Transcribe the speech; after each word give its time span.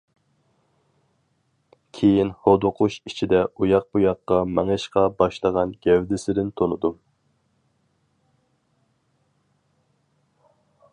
كېيىن 1.97 2.31
ھودۇقۇش 2.47 2.97
ئىچىدە 3.11 3.43
ئۇياق-بۇياققا 3.65 4.39
مېڭىشقا 4.55 5.05
باشلىغان 5.21 5.77
گەۋدىسىدىن 5.87 6.51
تونۇدۇم. 6.63 6.99